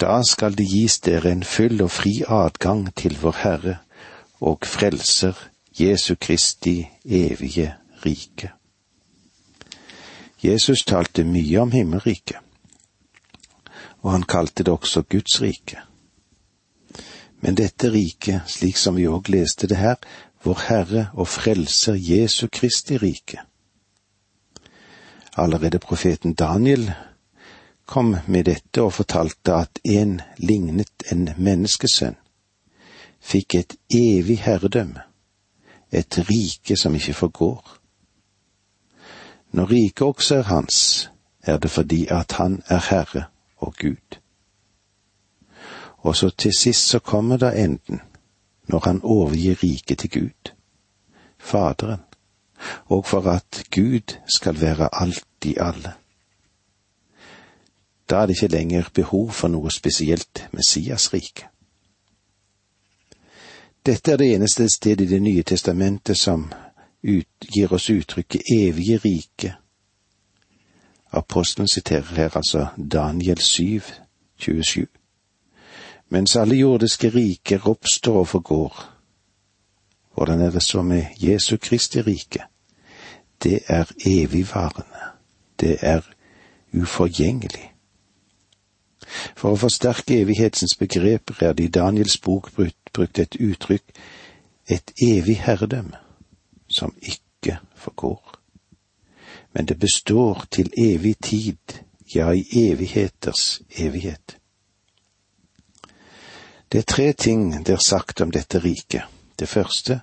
Da 0.00 0.22
skal 0.24 0.54
det 0.56 0.68
gis 0.70 1.00
dere 1.04 1.32
en 1.34 1.44
full 1.44 1.82
og 1.82 1.90
fri 1.90 2.22
adgang 2.28 2.86
til 2.96 3.18
vår 3.20 3.36
Herre 3.42 3.76
og 4.40 4.64
Frelser 4.64 5.36
Jesu 5.80 6.14
Kristi 6.20 6.88
evige 7.04 7.74
rike. 8.06 8.52
Jesus 10.42 10.84
talte 10.86 11.24
mye 11.24 11.60
om 11.60 11.70
himmelriket, 11.70 12.38
og 14.00 14.12
han 14.12 14.22
kalte 14.22 14.64
det 14.64 14.72
også 14.72 15.02
Guds 15.02 15.42
rike. 15.42 15.82
Men 17.40 17.56
dette 17.56 17.92
riket, 17.92 18.42
slik 18.46 18.76
som 18.76 18.96
vi 18.96 19.08
òg 19.08 19.28
leste 19.28 19.68
det 19.68 19.76
her, 19.76 20.00
vår 20.44 20.64
Herre 20.68 21.06
og 21.12 21.28
Frelser 21.28 21.98
Jesu 22.00 22.48
Kristi 22.52 22.96
rike, 22.96 23.44
Allerede 25.36 25.78
profeten 25.78 26.34
Daniel 26.34 26.92
kom 27.86 28.16
med 28.26 28.44
dette 28.44 28.82
og 28.82 28.92
fortalte 28.92 29.54
at 29.54 29.78
en 29.84 30.20
lignet 30.38 31.04
en 31.12 31.28
menneskesønn, 31.36 32.16
fikk 33.20 33.54
et 33.54 33.76
evig 33.94 34.38
herredømme, 34.44 35.02
et 35.90 36.18
rike 36.30 36.76
som 36.76 36.94
ikke 36.94 37.14
forgår. 37.14 37.76
Når 39.52 39.70
riket 39.70 40.06
også 40.06 40.36
er 40.36 40.42
hans, 40.42 41.10
er 41.42 41.58
det 41.58 41.70
fordi 41.70 42.06
at 42.10 42.32
han 42.32 42.62
er 42.66 42.82
Herre 42.90 43.24
og 43.56 43.74
Gud. 43.80 44.18
Og 45.98 46.16
så 46.16 46.30
til 46.30 46.52
sist 46.58 46.86
så 46.88 46.98
kommer 46.98 47.36
da 47.36 47.50
enden, 47.50 48.00
når 48.68 48.80
han 48.84 49.00
overgir 49.02 49.62
riket 49.62 49.98
til 49.98 50.10
Gud, 50.10 50.52
Faderen 51.38 52.09
og 52.86 53.06
for 53.06 53.30
at 53.30 53.64
Gud 53.74 54.16
skal 54.36 54.60
være 54.60 54.88
alt 54.92 55.44
i 55.44 55.56
alle. 55.60 55.92
Da 58.10 58.16
er 58.16 58.26
det 58.26 58.42
ikke 58.42 58.56
lenger 58.56 58.90
behov 58.94 59.30
for 59.30 59.48
noe 59.48 59.70
spesielt 59.70 60.48
Messias-rike. 60.52 61.46
Dette 63.86 64.12
er 64.12 64.16
det 64.16 64.34
eneste 64.34 64.68
stedet 64.68 65.00
i 65.00 65.14
Det 65.14 65.22
nye 65.22 65.42
testamentet 65.42 66.18
som 66.18 66.52
gir 67.54 67.72
oss 67.72 67.90
uttrykket 67.90 68.42
evige 68.52 68.96
rike. 68.96 69.54
Apostelen 71.12 71.68
siterer 71.68 72.14
her 72.14 72.36
altså 72.36 72.66
Daniel 72.92 73.38
7, 73.38 73.80
27. 74.38 74.86
Mens 76.08 76.36
alle 76.36 76.54
jordiske 76.54 77.08
riker 77.08 77.68
oppstår 77.68 78.18
og 78.18 78.28
forgår, 78.28 78.89
hvordan 80.14 80.40
er 80.40 80.50
det 80.50 80.62
så 80.62 80.82
med 80.82 81.04
Jesu 81.16 81.56
Kristi 81.56 82.00
rike? 82.00 82.42
Det 83.42 83.60
er 83.66 83.84
evigvarende. 84.06 85.00
Det 85.60 85.76
er 85.80 86.00
uforgjengelig. 86.72 87.72
For 89.36 89.52
å 89.52 89.58
forsterke 89.58 90.20
evighetens 90.20 90.76
begreper 90.78 91.44
er 91.44 91.52
det 91.52 91.64
i 91.64 91.72
Daniels 91.74 92.18
bok 92.18 92.52
brukt 92.54 93.18
et 93.18 93.36
uttrykk 93.40 93.94
et 94.70 94.92
evig 95.02 95.40
herredømme, 95.40 95.96
som 96.68 96.94
ikke 97.02 97.58
forgår. 97.74 98.36
Men 99.52 99.66
det 99.66 99.78
består 99.78 100.44
til 100.50 100.70
evig 100.78 101.16
tid, 101.22 101.82
ja, 102.14 102.30
i 102.30 102.46
evigheters 102.70 103.62
evighet. 103.78 104.36
Det 106.72 106.78
er 106.78 106.82
tre 106.82 107.12
ting 107.12 107.66
det 107.66 107.72
er 107.74 107.82
sagt 107.82 108.20
om 108.20 108.30
dette 108.30 108.58
riket. 108.58 109.02
Det 109.40 109.48
første, 109.48 110.00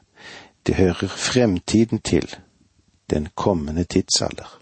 det 0.67 0.75
hører 0.75 1.07
fremtiden 1.07 1.99
til, 1.99 2.35
den 3.09 3.27
kommende 3.35 3.83
tidsalder. 3.83 4.61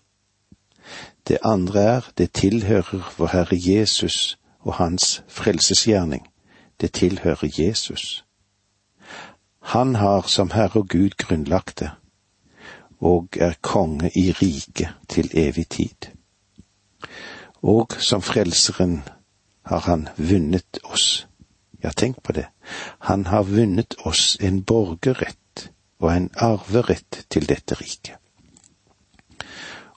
Det 1.28 1.38
andre 1.44 1.82
er, 1.82 2.02
det 2.18 2.32
tilhører 2.32 3.14
vår 3.18 3.28
Herre 3.28 3.58
Jesus 3.76 4.40
og 4.60 4.74
Hans 4.74 5.24
frelsesgjerning, 5.28 6.28
det 6.82 6.92
tilhører 6.94 7.50
Jesus. 7.60 8.26
Han 9.62 9.96
har 9.96 10.22
som 10.22 10.52
Herre 10.52 10.80
og 10.80 10.90
Gud 10.90 11.10
grunnlagt 11.18 11.80
det, 11.80 11.92
og 13.00 13.28
er 13.40 13.54
konge 13.62 14.12
i 14.16 14.32
riket 14.32 14.90
til 15.10 15.30
evig 15.34 15.68
tid. 15.70 16.12
Og 17.62 17.88
som 18.00 18.22
Frelseren 18.22 19.04
har 19.66 19.80
han 19.80 20.08
vunnet 20.18 20.80
oss. 20.84 21.28
Ja, 21.86 21.92
tenk 21.92 22.24
på 22.24 22.34
det. 22.34 22.48
Han 23.00 23.26
har 23.26 23.44
vunnet 23.44 23.94
oss 24.10 24.38
en 24.42 24.64
borgerrett 24.64 25.68
og 26.02 26.08
en 26.12 26.30
arverett 26.42 27.26
til 27.30 27.46
dette 27.46 27.76
riket. 27.78 28.16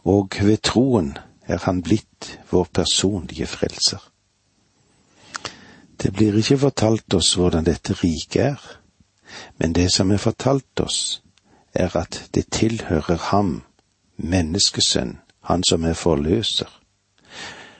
Og 0.04 0.37
ved 0.45 0.61
troen 0.68 1.14
er 1.49 1.62
han 1.64 1.80
blitt 1.83 2.35
vår 2.50 2.68
personlige 2.76 3.47
frelser. 3.49 4.02
Det 5.97 6.12
blir 6.12 6.37
ikke 6.37 6.59
fortalt 6.66 7.14
oss 7.16 7.30
hvordan 7.40 7.64
dette 7.64 7.97
riket 8.02 8.42
er, 8.50 8.66
men 9.57 9.73
det 9.73 9.88
som 9.95 10.12
er 10.12 10.21
fortalt 10.21 10.83
oss, 10.85 11.23
er 11.73 11.97
at 11.97 12.21
det 12.35 12.50
tilhører 12.52 13.30
ham, 13.30 13.62
menneskesønn, 14.16 15.16
han 15.49 15.64
som 15.64 15.88
er 15.88 15.97
forløser. 15.97 16.68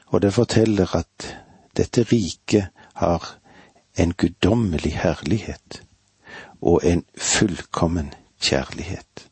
Og 0.07 0.23
det 0.25 0.33
forteller 0.33 0.97
at 0.97 1.29
dette 1.77 2.07
riket 2.09 2.73
har 2.95 3.29
en 3.99 4.12
guddommelig 4.12 4.93
herlighet 4.99 5.83
og 6.61 6.81
en 6.85 7.05
fullkommen 7.19 8.14
kjærlighet. 8.40 9.28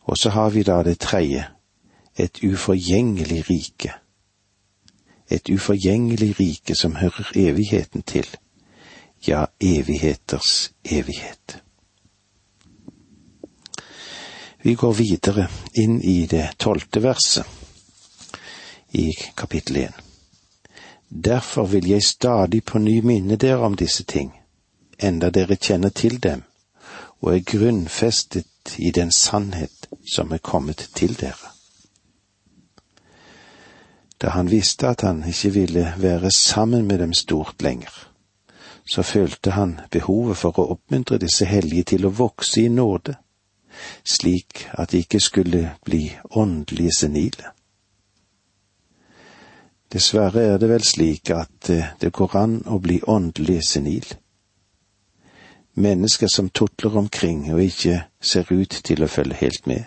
Og 0.00 0.16
så 0.18 0.30
har 0.30 0.50
vi 0.50 0.62
da 0.62 0.82
det 0.82 0.98
tredje, 0.98 1.46
et 2.16 2.38
uforgjengelig 2.44 3.50
rike. 3.50 3.92
Et 5.30 5.50
uforgjengelig 5.50 6.40
rike 6.40 6.74
som 6.74 6.96
hører 6.96 7.32
evigheten 7.34 8.02
til, 8.02 8.26
ja, 9.26 9.44
evigheters 9.60 10.72
evighet. 10.84 11.62
Vi 14.62 14.74
går 14.74 14.92
videre 14.92 15.48
inn 15.74 16.00
i 16.00 16.26
det 16.26 16.46
tolvte 16.58 17.02
verset 17.02 17.44
i 18.92 19.10
kapittel 19.36 19.76
én. 19.76 20.03
Derfor 21.08 21.66
vil 21.66 21.88
jeg 21.88 22.02
stadig 22.02 22.64
på 22.64 22.78
ny 22.78 23.00
minne 23.00 23.36
dere 23.36 23.64
om 23.66 23.76
disse 23.76 24.04
ting, 24.04 24.32
enda 24.98 25.30
dere 25.30 25.56
kjenner 25.56 25.88
til 25.88 26.22
dem, 26.22 26.42
og 27.20 27.34
er 27.34 27.40
grunnfestet 27.40 28.78
i 28.78 28.90
den 28.90 29.10
sannhet 29.10 29.88
som 30.14 30.32
er 30.32 30.38
kommet 30.38 30.88
til 30.94 31.20
dere. 31.20 31.50
Da 34.20 34.28
han 34.28 34.50
visste 34.50 34.88
at 34.88 35.00
han 35.00 35.24
ikke 35.28 35.50
ville 35.52 35.94
være 35.96 36.30
sammen 36.30 36.86
med 36.86 36.98
dem 36.98 37.12
stort 37.12 37.62
lenger, 37.62 38.08
så 38.86 39.02
følte 39.02 39.50
han 39.50 39.80
behovet 39.90 40.36
for 40.36 40.58
å 40.58 40.68
oppmuntre 40.76 41.18
disse 41.18 41.44
hellige 41.44 41.82
til 41.94 42.06
å 42.06 42.12
vokse 42.12 42.62
i 42.62 42.68
nåde, 42.68 43.16
slik 44.04 44.68
at 44.72 44.92
de 44.92 45.02
ikke 45.04 45.20
skulle 45.20 45.74
bli 45.84 46.16
åndelige 46.30 46.92
senile. 46.98 47.52
Dessverre 49.94 50.42
er 50.42 50.58
det 50.58 50.68
vel 50.72 50.82
slik 50.82 51.30
at 51.30 51.70
eh, 51.70 51.92
det 52.00 52.10
går 52.12 52.32
an 52.36 52.54
å 52.66 52.80
bli 52.82 52.98
åndelig 53.06 53.60
senil. 53.68 54.08
Mennesker 55.78 56.26
som 56.26 56.48
tutler 56.50 56.96
omkring 56.98 57.44
og 57.54 57.62
ikke 57.62 58.00
ser 58.18 58.50
ut 58.50 58.74
til 58.84 59.04
å 59.04 59.10
følge 59.10 59.38
helt 59.38 59.68
med 59.70 59.84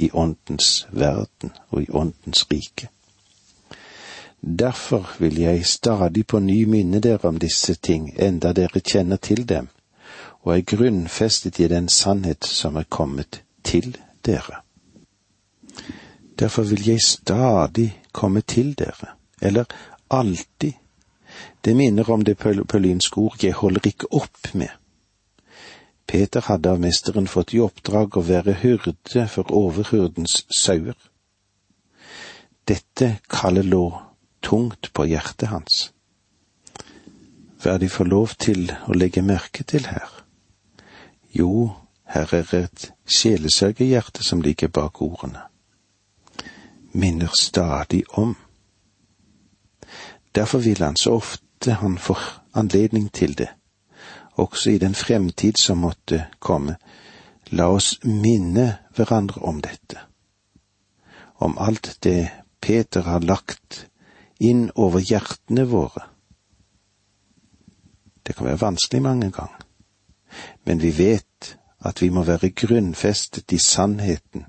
i 0.00 0.08
åndens 0.12 0.86
verden 0.90 1.52
og 1.68 1.82
i 1.82 1.90
åndens 1.92 2.46
rike. 2.50 2.88
Derfor 4.40 5.10
vil 5.18 5.38
jeg 5.40 5.66
stadig 5.66 6.26
på 6.26 6.40
ny 6.40 6.64
minne 6.64 7.00
dere 7.04 7.28
om 7.28 7.40
disse 7.40 7.74
ting, 7.74 8.12
enda 8.16 8.52
dere 8.56 8.80
kjenner 8.80 9.16
til 9.16 9.44
dem, 9.48 9.68
og 10.44 10.54
er 10.56 10.64
grunnfestet 10.64 11.60
i 11.60 11.68
den 11.68 11.88
sannhet 11.88 12.44
som 12.44 12.76
er 12.76 12.88
kommet 12.88 13.42
til 13.64 13.96
dere. 14.24 14.62
Derfor 16.38 16.62
vil 16.62 16.88
jeg 16.88 17.02
stadig 17.02 17.90
komme 18.12 18.40
til 18.40 18.74
dere, 18.78 19.16
eller 19.40 19.66
alltid. 20.08 20.72
Det 21.60 21.74
minner 21.74 22.10
om 22.10 22.24
det 22.24 22.38
paulinske 22.38 23.20
ord 23.20 23.42
jeg 23.44 23.58
holder 23.58 23.88
ikke 23.90 24.10
opp 24.10 24.54
med. 24.54 24.70
Peter 26.06 26.40
hadde 26.46 26.70
av 26.70 26.80
mesteren 26.80 27.26
fått 27.26 27.54
i 27.54 27.60
oppdrag 27.60 28.16
å 28.16 28.22
være 28.28 28.54
hyrde 28.62 29.26
for 29.28 29.50
overhyrdens 29.50 30.44
sauer. 30.54 30.94
Dette 32.66 33.18
kallet 33.30 33.66
lå 33.66 33.90
tungt 34.40 34.92
på 34.94 35.06
hjertet 35.10 35.50
hans. 35.50 35.90
Hva 37.58 37.74
er 37.74 37.82
de 37.82 37.90
får 37.90 38.10
lov 38.10 38.36
til 38.38 38.70
å 38.86 38.94
legge 38.94 39.22
merke 39.26 39.66
til 39.66 39.88
her? 39.90 40.08
Jo, 41.34 41.74
her 42.06 42.32
er 42.34 42.54
et 42.54 42.90
sjelesørgerhjerte 43.10 44.22
som 44.24 44.42
ligger 44.42 44.70
bak 44.70 45.02
ordene. 45.02 45.42
Minner 46.92 47.32
stadig 47.34 48.04
om. 48.14 48.36
Derfor 50.36 50.58
vil 50.58 50.82
han 50.82 50.96
så 50.96 51.10
ofte 51.16 51.72
han 51.72 51.98
får 51.98 52.18
anledning 52.52 53.12
til 53.12 53.38
det, 53.38 53.48
også 54.36 54.70
i 54.70 54.78
den 54.78 54.94
fremtid 54.94 55.56
som 55.56 55.78
måtte 55.80 56.26
komme, 56.38 56.76
la 57.50 57.70
oss 57.72 57.94
minne 58.04 58.66
hverandre 58.96 59.40
om 59.42 59.62
dette, 59.64 59.96
om 61.40 61.56
alt 61.58 61.96
det 62.04 62.28
Peter 62.60 63.02
har 63.02 63.24
lagt 63.24 63.86
inn 64.40 64.68
over 64.74 65.00
hjertene 65.00 65.64
våre. 65.70 66.02
Det 68.26 68.36
kan 68.36 68.46
være 68.46 68.60
vanskelig 68.60 69.02
mange 69.02 69.30
ganger, 69.30 69.62
men 70.64 70.82
vi 70.82 70.90
vet 70.98 71.56
at 71.80 72.02
vi 72.02 72.10
må 72.10 72.26
være 72.28 72.50
grunnfestet 72.50 73.52
i 73.52 73.58
sannheten 73.58 74.44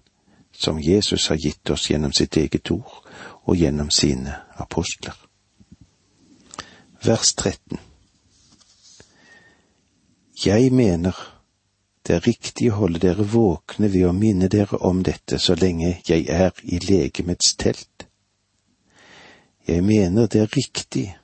som 0.52 0.82
Jesus 0.82 1.28
har 1.28 1.40
gitt 1.40 1.70
oss 1.70 1.88
gjennom 1.92 2.12
sitt 2.12 2.36
eget 2.38 2.72
ord 2.72 3.06
og 3.46 3.56
gjennom 3.56 3.90
sine 3.94 4.36
apostler. 4.58 5.27
Vers 7.04 7.34
13 7.36 7.80
Jeg 10.46 10.74
mener 10.74 11.16
det 12.08 12.16
er 12.16 12.28
riktig 12.28 12.72
å 12.72 12.78
holde 12.82 13.02
dere 13.04 13.26
våkne 13.28 13.90
ved 13.92 14.08
å 14.08 14.16
minne 14.16 14.48
dere 14.48 14.80
om 14.88 15.04
dette 15.04 15.40
så 15.44 15.58
lenge 15.60 15.98
jeg 16.08 16.30
er 16.32 16.54
i 16.64 16.80
legemets 16.80 17.56
telt 17.60 18.08
jeg 19.68 19.84
mener 19.84 20.28
det 20.28 20.42
er 20.42 20.56
riktig. 20.56 21.18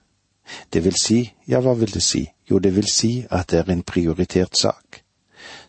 Det 0.74 0.84
vil 0.84 0.96
si, 1.00 1.22
ja, 1.48 1.62
hva 1.64 1.74
vil 1.80 1.92
det 1.94 2.04
si? 2.04 2.26
Jo, 2.50 2.60
det 2.60 2.74
vil 2.76 2.90
si 2.92 3.24
at 3.32 3.54
det 3.54 3.62
er 3.62 3.72
en 3.72 3.84
prioritert 3.88 4.58
sak. 4.60 5.00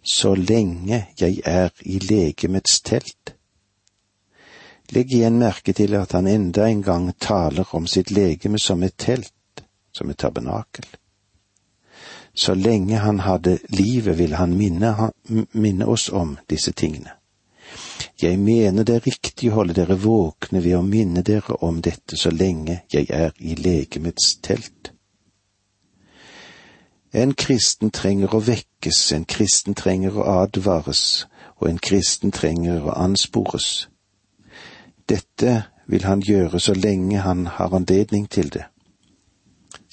Så 0.03 0.35
lenge 0.35 1.05
jeg 1.19 1.41
er 1.47 1.71
i 1.87 2.01
legemets 2.03 2.81
telt. 2.83 3.35
Legg 4.91 5.15
igjen 5.15 5.39
merke 5.39 5.73
til 5.73 5.95
at 5.97 6.13
han 6.19 6.27
enda 6.27 6.67
en 6.69 6.83
gang 6.83 7.07
taler 7.19 7.71
om 7.79 7.87
sitt 7.87 8.11
legeme 8.11 8.59
som 8.59 8.83
et 8.83 8.97
telt, 8.99 9.34
som 9.97 10.11
et 10.11 10.19
tabernakel. 10.19 10.87
Så 12.35 12.55
lenge 12.55 12.99
han 12.99 13.21
hadde 13.21 13.59
livet, 13.69 14.19
ville 14.19 14.37
han 14.37 14.57
minne, 14.59 15.11
minne 15.53 15.87
oss 15.87 16.09
om 16.09 16.37
disse 16.51 16.73
tingene. 16.73 17.15
Jeg 18.23 18.39
mener 18.39 18.85
det 18.85 18.95
er 18.97 19.07
riktig 19.07 19.51
å 19.51 19.61
holde 19.61 19.75
dere 19.75 19.97
våkne 19.99 20.61
ved 20.63 20.77
å 20.79 20.83
minne 20.87 21.23
dere 21.27 21.57
om 21.67 21.81
dette 21.83 22.19
så 22.19 22.31
lenge 22.31 22.83
jeg 22.93 23.11
er 23.11 23.33
i 23.39 23.55
legemets 23.59 24.37
telt. 24.43 24.93
En 27.15 27.35
kristen 27.39 27.93
trenger 27.95 28.35
å 28.35 28.43
vekkes, 28.43 29.01
en 29.15 29.25
kristen 29.25 29.77
trenger 29.79 30.19
å 30.19 30.27
advares, 30.43 31.27
og 31.63 31.69
en 31.71 31.79
kristen 31.79 32.35
trenger 32.35 32.89
å 32.89 32.97
anspores. 32.99 33.87
Dette 35.07 35.53
vil 35.87 36.07
han 36.09 36.25
gjøre 36.27 36.59
så 36.61 36.75
lenge 36.75 37.23
han 37.23 37.47
har 37.47 37.75
anledning 37.77 38.27
til 38.27 38.51
det, 38.51 38.67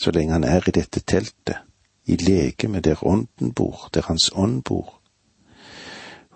så 0.02 0.12
lenge 0.12 0.34
han 0.34 0.48
er 0.48 0.66
i 0.68 0.74
dette 0.74 1.04
teltet, 1.06 1.62
i 2.10 2.18
legemet 2.18 2.88
der 2.88 3.04
ånden 3.06 3.54
bor, 3.54 3.90
der 3.94 4.10
hans 4.10 4.32
ånd 4.34 4.64
bor 4.66 5.02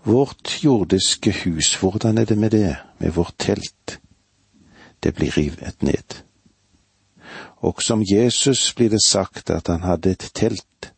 Vårt 0.06 0.64
jordiske 0.64 1.32
hus, 1.32 1.76
hvordan 1.76 2.18
er 2.18 2.26
det 2.26 2.38
med 2.38 2.52
det, 2.52 2.76
med 3.00 3.12
vårt 3.12 3.34
telt? 3.40 4.00
Det 5.04 5.16
blir 5.16 5.38
rivet 5.38 5.82
ned. 5.82 6.22
Også 7.58 7.94
om 7.94 8.04
Jesus 8.06 8.74
blir 8.74 8.90
det 8.90 9.02
sagt 9.06 9.50
at 9.50 9.68
han 9.68 9.82
hadde 9.82 10.12
et 10.12 10.30
telt. 10.34 10.94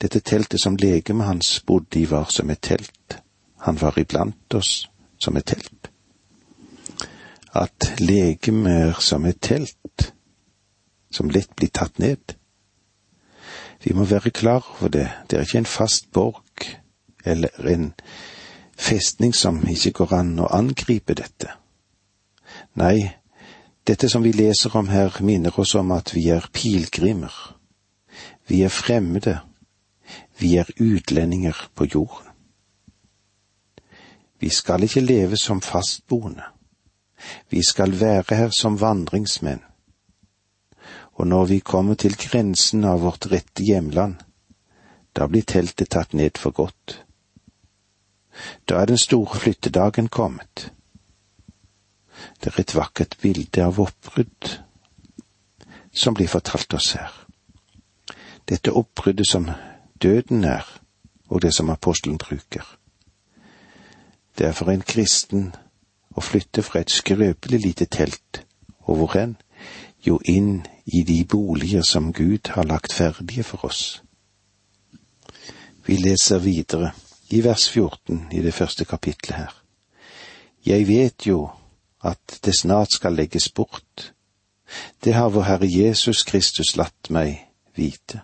Dette 0.00 0.20
teltet 0.20 0.60
som 0.60 0.76
legemet 0.76 1.26
hans 1.26 1.60
bodde 1.60 2.00
i, 2.00 2.10
var 2.10 2.32
som 2.32 2.50
et 2.50 2.60
telt. 2.62 3.18
Han 3.60 3.80
var 3.80 3.98
iblant 3.98 4.54
oss 4.54 4.88
som 5.20 5.36
et 5.36 5.44
telt. 5.44 5.90
At 7.52 8.00
legemet 8.00 8.72
er 8.72 9.00
som 9.00 9.24
et 9.24 9.40
telt, 9.40 10.14
som 11.10 11.30
lett 11.30 11.54
blir 11.56 11.68
tatt 11.68 11.98
ned. 11.98 12.36
Vi 13.84 13.94
må 13.94 14.04
være 14.04 14.30
klar 14.30 14.64
over 14.78 14.88
det, 14.88 15.08
det 15.30 15.38
er 15.38 15.46
ikke 15.46 15.58
en 15.64 15.70
fast 15.70 16.10
borg 16.12 16.66
eller 17.24 17.68
en 17.68 17.92
festning 18.78 19.34
som 19.34 19.60
ikke 19.68 19.92
går 20.00 20.14
an 20.18 20.38
å 20.40 20.50
angripe 20.54 21.14
dette. 21.14 21.52
Nei, 22.78 23.10
dette 23.86 24.08
som 24.08 24.22
vi 24.22 24.32
leser 24.32 24.76
om 24.76 24.88
her, 24.88 25.18
minner 25.20 25.60
oss 25.60 25.74
om 25.74 25.92
at 25.96 26.14
vi 26.14 26.28
er 26.30 26.48
pilegrimer, 26.52 27.34
Vi 28.48 28.62
er 28.62 28.68
fremmede, 28.68 29.40
vi 30.38 30.56
er 30.56 30.68
utlendinger 30.78 31.70
på 31.74 31.84
jorden. 31.84 32.30
Vi 34.38 34.48
skal 34.48 34.82
ikke 34.82 35.00
leve 35.00 35.36
som 35.36 35.60
fastboende. 35.60 36.44
Vi 37.50 37.62
skal 37.62 38.00
være 38.00 38.36
her 38.36 38.50
som 38.50 38.80
vandringsmenn. 38.80 39.62
Og 41.16 41.26
når 41.26 41.44
vi 41.44 41.58
kommer 41.64 41.94
til 41.94 42.16
grensen 42.20 42.84
av 42.84 43.00
vårt 43.00 43.28
rette 43.32 43.64
hjemland, 43.64 44.20
da 45.16 45.26
blir 45.26 45.46
teltet 45.48 45.94
tatt 45.94 46.12
ned 46.12 46.36
for 46.36 46.52
godt. 46.52 47.00
Da 48.68 48.82
er 48.82 48.90
den 48.90 49.00
store 49.00 49.38
flyttedagen 49.40 50.08
kommet. 50.12 50.70
Det 52.40 52.52
er 52.52 52.60
et 52.60 52.74
vakkert 52.76 53.16
bilde 53.22 53.64
av 53.64 53.80
oppbrudd 53.80 54.50
som 55.96 56.14
blir 56.14 56.28
fortalt 56.28 56.74
oss 56.76 56.92
her. 56.98 57.12
Dette 58.44 58.72
oppbruddet 58.76 59.28
som 59.28 59.48
døden 60.02 60.44
er, 60.44 60.66
og 61.28 61.42
det 61.42 61.54
som 61.54 61.70
apostelen 61.72 62.18
bruker. 62.18 62.64
Det 64.38 64.46
er 64.46 64.52
for 64.52 64.68
en 64.70 64.84
kristen 64.84 65.48
å 66.12 66.20
flytte 66.20 66.62
fra 66.62 66.84
et 66.84 66.92
skrøpelig 66.92 67.62
lite 67.64 67.88
telt, 67.88 68.44
og 68.84 69.00
hvor 69.00 69.16
enn? 69.16 69.34
Jo, 70.06 70.20
inn 70.24 70.66
i 70.86 71.02
de 71.02 71.24
boliger 71.24 71.82
som 71.82 72.12
Gud 72.12 72.48
har 72.48 72.64
lagt 72.64 72.92
ferdige 72.92 73.42
for 73.42 73.64
oss. 73.64 74.02
Vi 75.86 75.96
leser 75.96 76.38
videre 76.38 76.92
i 77.30 77.40
vers 77.44 77.68
14 77.70 78.28
i 78.32 78.42
det 78.42 78.54
første 78.54 78.84
kapitlet 78.84 79.36
her. 79.36 79.54
Jeg 80.66 80.88
vet 80.88 81.26
jo 81.26 81.48
at 82.04 82.38
det 82.44 82.54
snart 82.58 82.92
skal 82.92 83.12
legges 83.12 83.48
bort. 83.48 84.12
Det 85.04 85.14
har 85.14 85.28
vår 85.28 85.42
Herre 85.42 85.68
Jesus 85.70 86.22
Kristus 86.22 86.76
latt 86.76 87.10
meg 87.10 87.38
vite. 87.74 88.22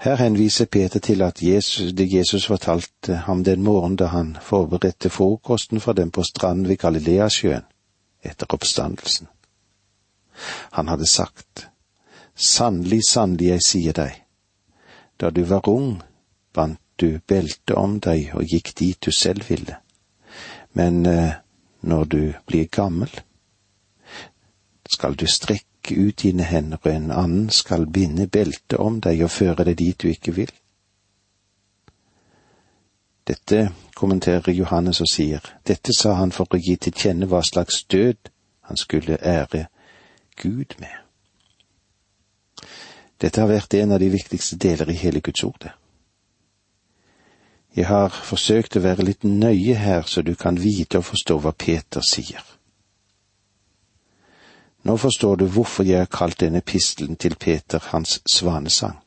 Her 0.00 0.16
henviser 0.16 0.64
Peter 0.64 1.00
til 1.00 1.22
at 1.22 1.42
Jesus, 1.42 1.92
det 1.92 2.12
Jesus 2.12 2.46
fortalte 2.46 3.16
ham 3.26 3.44
den 3.44 3.62
morgenen 3.62 3.96
da 3.96 4.06
han 4.06 4.36
forberedte 4.42 5.10
frokosten 5.10 5.80
for 5.80 5.92
dem 5.92 6.10
på 6.10 6.22
stranden 6.22 6.68
ved 6.68 6.76
Galileasjøen 6.76 7.69
etter 8.22 8.54
oppstandelsen. 8.54 9.28
Han 10.76 10.88
hadde 10.88 11.06
sagt, 11.06 11.66
Sannelig, 12.34 13.02
sannelig, 13.08 13.48
jeg 13.50 13.64
sier 13.66 13.96
deg, 13.96 14.14
da 15.20 15.28
du 15.30 15.42
var 15.44 15.68
ung, 15.68 15.98
bandt 16.56 16.80
du 16.96 17.18
belte 17.28 17.76
om 17.76 17.98
deg 18.00 18.30
og 18.36 18.48
gikk 18.48 18.72
dit 18.78 18.96
du 19.04 19.10
selv 19.12 19.44
ville, 19.48 19.76
men 20.72 21.04
eh, 21.06 21.34
når 21.80 22.04
du 22.04 22.22
blir 22.46 22.68
gammel, 22.72 23.12
skal 24.88 25.14
du 25.14 25.26
strekke 25.26 25.94
ut 25.96 26.22
dine 26.22 26.44
hender, 26.44 26.80
og 26.82 26.90
en 26.92 27.10
annen 27.12 27.50
skal 27.52 27.86
binde 27.86 28.26
beltet 28.28 28.78
om 28.78 29.00
deg 29.04 29.22
og 29.24 29.32
føre 29.32 29.64
deg 29.68 29.78
dit 29.80 30.00
du 30.00 30.08
ikke 30.08 30.34
vil. 30.36 30.52
Dette 33.30 33.70
kommenterer 33.94 34.50
Johannes 34.50 34.98
og 35.00 35.06
sier, 35.06 35.44
dette 35.68 35.94
sa 35.94 36.16
han 36.18 36.32
for 36.34 36.50
å 36.50 36.58
gi 36.58 36.74
til 36.82 36.96
kjenne 36.98 37.28
hva 37.30 37.44
slags 37.46 37.84
død 37.86 38.30
han 38.66 38.78
skulle 38.80 39.20
ære 39.22 39.68
Gud 40.40 40.74
med. 40.82 40.96
Dette 43.22 43.38
har 43.38 43.52
vært 43.52 43.76
en 43.78 43.94
av 43.94 44.00
de 44.02 44.08
viktigste 44.10 44.58
deler 44.58 44.90
i 44.90 44.96
hele 44.98 45.22
Guds 45.22 45.44
ord. 45.46 45.68
Jeg 47.76 47.86
har 47.86 48.10
forsøkt 48.10 48.80
å 48.80 48.82
være 48.82 49.06
litt 49.06 49.22
nøye 49.22 49.76
her, 49.78 50.02
så 50.10 50.24
du 50.26 50.34
kan 50.34 50.58
vite 50.58 50.98
og 50.98 51.06
forstå 51.12 51.36
hva 51.44 51.52
Peter 51.54 52.02
sier. 52.02 52.42
Nå 54.82 54.96
forstår 54.98 55.36
du 55.36 55.46
hvorfor 55.46 55.86
jeg 55.86 56.02
har 56.02 56.10
kalt 56.10 56.40
denne 56.42 56.64
pistelen 56.66 57.14
til 57.14 57.38
Peter 57.38 57.84
hans 57.92 58.18
svanesang. 58.26 58.98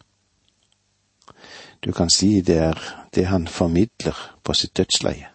Du 1.83 1.91
kan 1.91 2.09
si 2.09 2.41
det 2.41 2.57
er 2.57 2.79
det 3.15 3.25
han 3.27 3.47
formidler 3.47 4.15
på 4.43 4.53
sitt 4.53 4.77
dødsleie. 4.77 5.27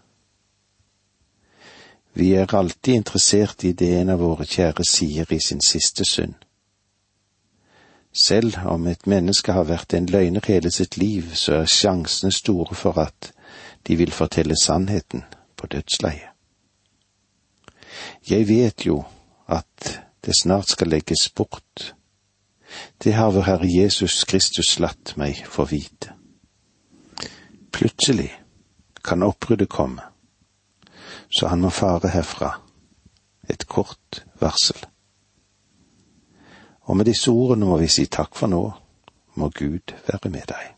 Vi 2.15 2.33
er 2.35 2.55
alltid 2.55 2.95
interessert 2.95 3.65
i 3.65 3.73
det 3.73 4.01
en 4.01 4.09
av 4.11 4.23
våre 4.25 4.47
kjære 4.49 4.85
sier 4.85 5.29
i 5.33 5.39
sin 5.41 5.61
siste 5.61 6.05
synd. 6.05 6.35
Selv 8.13 8.57
om 8.67 8.87
et 8.87 9.07
menneske 9.07 9.53
har 9.53 9.69
vært 9.69 9.95
en 9.95 10.09
løgner 10.11 10.43
hele 10.49 10.71
sitt 10.75 10.97
liv, 10.97 11.35
så 11.35 11.61
er 11.61 11.71
sjansene 11.71 12.33
store 12.33 12.75
for 12.75 12.99
at 12.99 13.33
de 13.87 13.97
vil 13.97 14.13
fortelle 14.13 14.57
sannheten 14.63 15.23
på 15.57 15.67
dødsleiet. 15.67 16.35
Jeg 18.31 18.49
vet 18.49 18.87
jo 18.87 19.05
at 19.47 20.01
det 20.25 20.35
snart 20.41 20.69
skal 20.69 20.89
legges 20.89 21.29
bort. 21.29 21.95
Det 23.05 23.15
har 23.15 23.31
vår 23.31 23.47
Herre 23.47 23.69
Jesus 23.71 24.25
Kristus 24.25 24.79
latt 24.79 25.15
meg 25.17 25.45
få 25.47 25.65
vite. 25.71 26.18
Plutselig 27.73 28.31
kan 29.05 29.23
oppbruddet 29.23 29.69
komme, 29.69 30.03
så 31.31 31.49
han 31.49 31.61
må 31.61 31.71
fare 31.71 32.09
herfra. 32.13 32.55
Et 33.49 33.65
kort 33.69 34.25
varsel. 34.41 34.81
Og 36.89 36.97
med 36.97 37.09
disse 37.09 37.31
ordene 37.31 37.69
må 37.69 37.79
vi 37.81 37.89
si 37.89 38.07
takk 38.07 38.37
for 38.37 38.49
nå. 38.49 38.63
Må 39.41 39.49
Gud 39.55 39.95
være 40.09 40.31
med 40.33 40.49
deg. 40.49 40.78